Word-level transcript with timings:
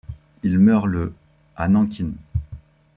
Il 0.41 0.57
meurt 0.57 0.87
le 0.87 1.13
à 1.55 1.67
Nankin. 1.67 2.13